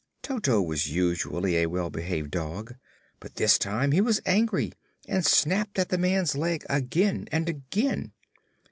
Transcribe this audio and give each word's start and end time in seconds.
Toto 0.23 0.63
was 0.63 0.89
usually 0.89 1.57
a 1.57 1.67
well 1.67 1.91
behaved 1.91 2.31
dog, 2.31 2.73
but 3.19 3.35
this 3.35 3.59
time 3.59 3.91
he 3.91 4.01
was 4.01 4.19
angry 4.25 4.71
and 5.07 5.23
snapped 5.23 5.77
at 5.77 5.89
the 5.89 5.97
man's 5.99 6.33
leg 6.35 6.65
again 6.69 7.27
and 7.31 7.47
again. 7.47 8.11